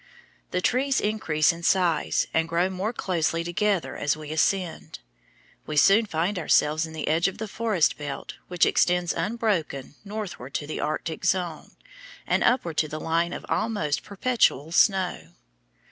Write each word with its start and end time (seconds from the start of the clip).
The 0.49 0.61
trees 0.61 0.99
increase 0.99 1.53
in 1.53 1.61
size 1.61 2.25
and 2.33 2.49
grow 2.49 2.71
more 2.71 2.91
closely 2.91 3.43
together 3.43 3.95
as 3.95 4.17
we 4.17 4.31
ascend. 4.31 4.97
We 5.67 5.77
soon 5.77 6.07
find 6.07 6.39
ourselves 6.39 6.87
in 6.87 6.93
the 6.93 7.07
edge 7.07 7.27
of 7.27 7.37
the 7.37 7.47
forest 7.47 7.99
belt 7.99 8.33
which 8.47 8.65
extends 8.65 9.13
unbroken 9.13 9.93
northward 10.03 10.55
to 10.55 10.65
the 10.65 10.79
arctic 10.79 11.23
zone, 11.23 11.73
and 12.25 12.43
upward 12.43 12.77
to 12.77 12.87
the 12.87 12.99
line 12.99 13.31
of 13.31 13.45
almost 13.47 14.01
perpetual 14.01 14.71
snow. 14.71 15.33